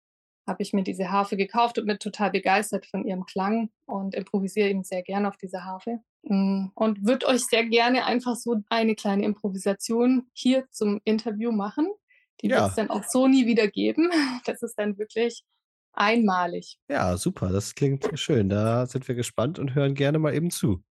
habe 0.47 0.63
ich 0.63 0.73
mir 0.73 0.83
diese 0.83 1.11
Harfe 1.11 1.37
gekauft 1.37 1.77
und 1.77 1.85
bin 1.85 1.99
total 1.99 2.31
begeistert 2.31 2.85
von 2.85 3.05
ihrem 3.05 3.25
Klang 3.25 3.69
und 3.85 4.15
improvisiere 4.15 4.69
eben 4.69 4.83
sehr 4.83 5.03
gerne 5.03 5.27
auf 5.27 5.37
dieser 5.37 5.65
Harfe. 5.65 5.99
Hm, 6.25 6.71
und 6.75 7.05
würde 7.05 7.27
euch 7.27 7.45
sehr 7.45 7.65
gerne 7.65 8.05
einfach 8.05 8.35
so 8.35 8.61
eine 8.69 8.95
kleine 8.95 9.23
Improvisation 9.25 10.27
hier 10.33 10.65
zum 10.71 11.01
Interview 11.03 11.51
machen. 11.51 11.87
Die 12.41 12.47
Ja. 12.47 12.69
dann 12.75 12.89
auch 12.89 13.03
so 13.03 13.27
nie 13.27 13.45
wieder 13.45 13.67
geben. 13.67 14.09
Das 14.45 14.61
ist 14.63 14.75
dann 14.77 14.97
wirklich 14.97 15.43
einmalig. 15.93 16.79
Ja, 16.89 17.17
super, 17.17 17.49
das 17.51 17.75
klingt 17.75 18.09
schön. 18.15 18.49
Da 18.49 18.85
sind 18.87 19.07
wir 19.07 19.15
gespannt 19.15 19.59
und 19.59 19.75
hören 19.75 19.93
gerne 19.93 20.19
mal 20.19 20.33
eben 20.33 20.49
zu. 20.49 20.83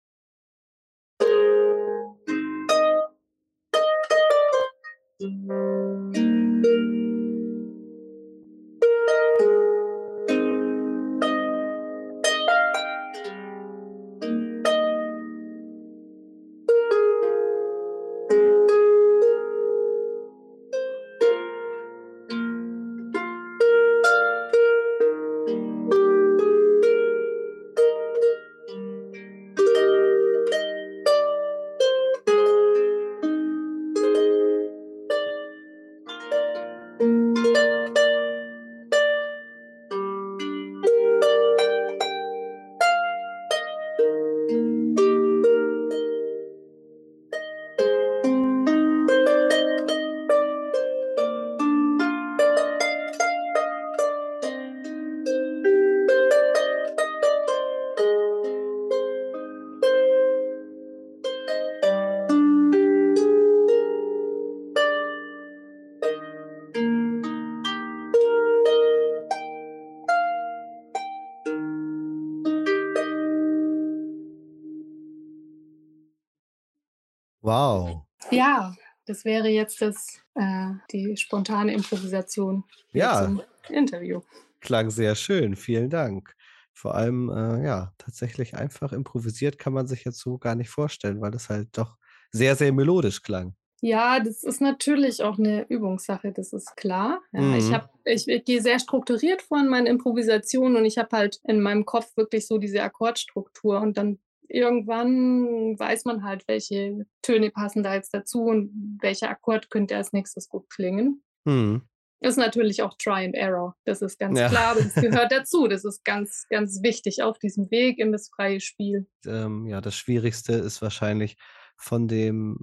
Wow. 77.50 78.06
Ja, 78.30 78.74
das 79.06 79.24
wäre 79.24 79.48
jetzt 79.48 79.80
das 79.82 80.20
äh, 80.34 80.72
die 80.92 81.16
spontane 81.16 81.72
Improvisation 81.74 82.64
Ja. 82.92 83.10
zum 83.12 83.42
Interview. 83.68 84.20
Klang 84.62 84.90
sehr 84.90 85.14
schön, 85.14 85.56
vielen 85.56 85.88
Dank. 85.90 86.34
Vor 86.74 86.94
allem, 86.94 87.30
äh, 87.30 87.64
ja, 87.64 87.92
tatsächlich 87.98 88.54
einfach 88.56 88.92
improvisiert 88.92 89.58
kann 89.58 89.72
man 89.72 89.86
sich 89.86 90.04
jetzt 90.04 90.18
so 90.20 90.38
gar 90.38 90.54
nicht 90.54 90.70
vorstellen, 90.70 91.20
weil 91.20 91.30
das 91.30 91.48
halt 91.48 91.76
doch 91.76 91.96
sehr, 92.30 92.56
sehr 92.56 92.72
melodisch 92.72 93.22
klang. 93.22 93.56
Ja, 93.82 94.20
das 94.20 94.44
ist 94.44 94.60
natürlich 94.60 95.22
auch 95.22 95.38
'ne 95.38 95.64
Übungssache, 95.70 96.32
das 96.32 96.52
ist 96.52 96.76
klar. 96.76 97.22
Ja, 97.32 97.56
ich 97.56 97.72
Mhm. 97.72 97.72
habe 97.72 97.88
ich 98.04 98.28
ich 98.28 98.44
gehe 98.44 98.60
sehr 98.60 98.78
strukturiert 98.78 99.40
vor 99.40 99.58
in 99.58 99.68
meinen 99.68 99.86
Improvisationen 99.86 100.76
und 100.76 100.84
ich 100.84 100.98
habe 100.98 101.16
halt 101.16 101.40
in 101.44 101.62
meinem 101.62 101.86
Kopf 101.86 102.14
wirklich 102.16 102.46
so 102.46 102.58
diese 102.58 102.82
Akkordstruktur 102.82 103.80
und 103.80 103.96
dann 103.96 104.18
irgendwann 104.50 105.78
weiß 105.78 106.04
man 106.04 106.24
halt, 106.24 106.46
welche 106.48 107.06
Töne 107.22 107.50
passen 107.50 107.82
da 107.82 107.94
jetzt 107.94 108.12
dazu 108.14 108.42
und 108.44 108.98
welcher 109.02 109.30
Akkord 109.30 109.70
könnte 109.70 109.96
als 109.96 110.12
Nächstes 110.12 110.48
gut 110.48 110.68
klingen. 110.70 111.22
Mhm. 111.46 111.82
Ist 112.22 112.36
natürlich 112.36 112.82
auch 112.82 112.94
Try 112.98 113.24
and 113.24 113.34
Error, 113.34 113.76
das 113.84 114.02
ist 114.02 114.18
ganz 114.18 114.38
Ja. 114.38 114.48
klar, 114.48 114.74
das 114.74 114.94
gehört 115.00 115.32
dazu. 115.32 115.68
Das 115.68 115.84
ist 115.86 116.04
ganz, 116.04 116.46
ganz 116.50 116.82
wichtig 116.82 117.22
auf 117.22 117.38
diesem 117.38 117.70
Weg 117.70 117.98
in 117.98 118.12
das 118.12 118.28
freie 118.28 118.60
Spiel. 118.60 119.06
Ähm, 119.26 119.66
ja, 119.66 119.80
das 119.80 119.96
Schwierigste 119.96 120.52
ist 120.54 120.82
wahrscheinlich 120.82 121.36
von 121.78 122.08
dem 122.08 122.58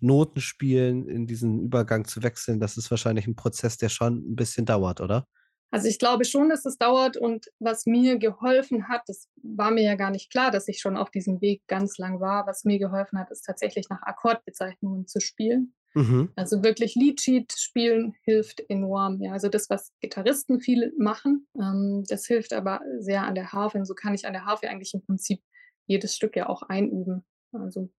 Notenspielen 0.00 1.08
in 1.08 1.26
diesen 1.26 1.58
Übergang 1.60 2.04
zu 2.04 2.22
wechseln. 2.22 2.60
Das 2.60 2.76
ist 2.76 2.88
wahrscheinlich 2.90 3.26
'n 3.26 3.34
Prozess, 3.34 3.78
der 3.78 3.88
schon 3.88 4.18
'n 4.32 4.36
bisschen 4.36 4.64
dauert, 4.64 5.00
oder? 5.00 5.26
Also, 5.74 5.88
ich 5.88 5.98
glaube 5.98 6.24
schon, 6.24 6.50
dass 6.50 6.64
es 6.66 6.78
dauert 6.78 7.16
und 7.16 7.50
was 7.58 7.84
mir 7.84 8.16
geholfen 8.16 8.86
hat, 8.86 9.02
das 9.08 9.28
war 9.42 9.72
mir 9.72 9.82
ja 9.82 9.96
gar 9.96 10.12
nicht 10.12 10.30
klar, 10.30 10.52
dass 10.52 10.68
ich 10.68 10.78
schon 10.78 10.96
auf 10.96 11.10
diesem 11.10 11.40
Weg 11.40 11.62
ganz 11.66 11.98
lang 11.98 12.20
war. 12.20 12.46
Was 12.46 12.62
mir 12.62 12.78
geholfen 12.78 13.18
hat, 13.18 13.32
ist 13.32 13.42
tatsächlich 13.42 13.88
nach 13.90 14.00
Akkordbezeichnungen 14.02 15.08
zu 15.08 15.18
spielen. 15.18 15.74
Mhm. 15.94 16.30
Also, 16.36 16.62
wirklich 16.62 16.94
Lead-Sheet 16.94 17.54
spielen 17.58 18.14
hilft 18.22 18.62
enorm. 18.68 19.20
Ja, 19.20 19.32
also, 19.32 19.48
das, 19.48 19.68
was 19.68 19.90
Gitarristen 19.98 20.60
viel 20.60 20.92
machen, 20.96 21.48
ähm, 21.60 22.04
das 22.08 22.24
hilft 22.24 22.52
aber 22.52 22.80
sehr 23.00 23.24
an 23.24 23.34
der 23.34 23.50
Harfe 23.50 23.78
und 23.78 23.84
so 23.84 23.94
kann 23.94 24.14
ich 24.14 24.28
an 24.28 24.32
der 24.32 24.44
Harfe 24.44 24.68
eigentlich 24.68 24.94
im 24.94 25.02
Prinzip 25.04 25.42
jedes 25.86 26.14
Stück 26.14 26.36
ja 26.36 26.48
auch 26.48 26.62
einüben. 26.62 27.24
Also, 27.50 27.90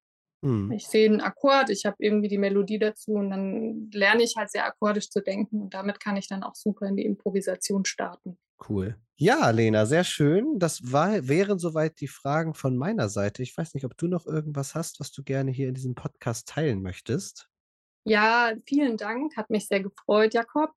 Mhm. 0.46 0.78
ich 0.78 0.88
sehe 0.88 1.08
'n 1.10 1.22
Akkord, 1.22 1.70
ich 1.70 1.86
habe 1.86 1.98
irgendwie 2.00 2.28
die 2.30 2.38
Melodie 2.38 2.80
dazu 2.80 3.14
und 3.14 3.30
dann 3.32 3.90
lerne 3.94 4.24
ich 4.24 4.36
halt 4.38 4.52
sehr 4.52 4.66
akkordisch 4.66 5.10
zu 5.10 5.22
denken 5.22 5.62
und 5.62 5.74
damit 5.74 6.00
kann 6.00 6.18
ich 6.18 6.28
dann 6.28 6.44
auch 6.44 6.56
super 6.56 6.88
in 6.88 6.96
die 6.98 7.06
Improvisation 7.06 7.86
starten. 7.86 8.38
Cool. 8.60 8.98
Ja, 9.18 9.50
Lena, 9.50 9.86
sehr 9.86 10.04
schön. 10.04 10.60
Das 10.60 10.92
war 10.92 11.28
wären 11.28 11.58
so 11.60 11.74
weit 11.74 12.00
die 12.02 12.08
Fragen 12.10 12.54
von 12.54 12.75
meiner 12.78 13.08
Seite. 13.10 13.44
Ich 13.44 13.58
weiß 13.58 13.74
nicht, 13.74 13.86
ob 13.86 13.98
du 13.98 14.08
noch 14.08 14.25
irgendwas 14.25 14.75
hast, 14.75 15.00
was 15.00 15.12
du 15.12 15.24
gerne 15.24 15.52
hier 15.52 15.70
in 15.70 15.74
diesem 15.74 15.96
Podcast 15.96 16.48
teilen 16.50 16.82
möchtest? 16.82 17.50
Ja, 18.08 18.54
vielen 18.68 18.98
Dank, 18.98 19.36
hat 19.36 19.50
mich 19.50 19.68
sehr 19.68 19.82
gefreut, 19.82 20.34
Jakob. 20.36 20.72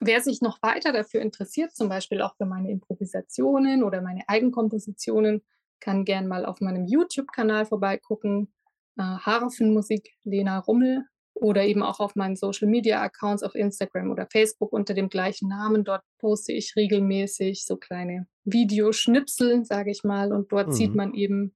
Wer 0.00 0.20
sich 0.20 0.40
noch 0.42 0.62
weiter 0.62 0.92
dafür 0.92 1.20
interessiert, 1.22 1.74
zum 1.74 1.88
Beispiel 1.88 2.22
auch 2.22 2.36
für 2.36 2.46
meine 2.46 2.70
Improvisationen 2.70 3.82
oder 3.82 4.00
meine 4.00 4.22
Eigenkompositionen, 4.28 5.42
kann 5.80 6.04
gern 6.04 6.28
mal 6.28 6.44
auf 6.46 6.60
meinem 6.60 6.86
YouTube-Kanal 6.86 7.66
vorbeigucken, 7.66 8.52
Harfenmusik 8.98 10.10
Lena 10.24 10.58
Rummel 10.58 11.04
oder 11.34 11.64
eben 11.64 11.82
auch 11.82 12.00
auf 12.00 12.16
meinen 12.16 12.34
Social-Media-Accounts 12.36 13.42
auf 13.44 13.54
Instagram 13.54 14.10
oder 14.10 14.26
Facebook 14.30 14.72
unter 14.72 14.92
dem 14.94 15.08
gleichen 15.08 15.48
Namen. 15.48 15.84
Dort 15.84 16.02
poste 16.18 16.52
ich 16.52 16.74
regelmäßig 16.76 17.64
so 17.64 17.76
kleine 17.76 18.26
Videoschnipsel, 18.44 19.64
sage 19.64 19.90
ich 19.90 20.02
mal, 20.04 20.32
und 20.32 20.50
dort 20.52 20.74
sieht 20.74 20.90
Mhm. 20.90 20.96
man 20.96 21.14
eben, 21.14 21.54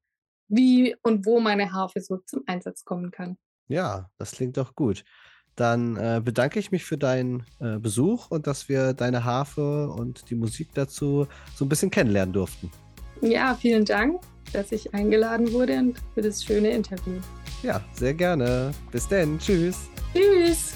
wie 0.48 0.94
und 1.02 1.26
wo 1.26 1.40
meine 1.40 1.72
Harfe 1.72 2.00
so 2.00 2.18
zum 2.26 2.42
Einsatz 2.46 2.84
kommen 2.84 3.10
kann. 3.10 3.38
Ja, 3.68 4.08
das 4.18 4.32
klingt 4.32 4.56
doch 4.56 4.74
gut. 4.74 5.04
dann 5.54 5.96
äh, 5.96 6.22
bedanke 6.24 6.58
ich 6.58 6.70
mich 6.72 6.82
für 6.86 6.96
deinen 6.96 7.44
äh, 7.60 7.78
Besuch 7.78 8.30
und 8.30 8.46
dass 8.46 8.70
wir 8.70 8.94
deine 8.94 9.24
Harfe 9.24 9.90
und 9.90 10.30
die 10.30 10.34
Musik 10.34 10.70
dazu 10.72 11.26
so 11.54 11.66
ein 11.66 11.68
bisschen 11.68 11.90
kennenlernen 11.90 12.32
durften. 12.32 12.70
Ja, 13.20 13.54
vielen 13.54 13.84
Dank, 13.84 14.18
dass 14.52 14.72
ich 14.72 14.92
eingeladen 14.94 15.52
wurde 15.52 15.78
und 15.78 15.96
für 16.14 16.22
das 16.22 16.44
schöne 16.44 16.70
Interview. 16.70 17.14
Ja, 17.62 17.80
sehr 17.94 18.14
gerne. 18.14 18.72
Bis 18.90 19.08
denn. 19.08 19.38
Tschüss. 19.38 19.76
Tschüss. 20.12 20.74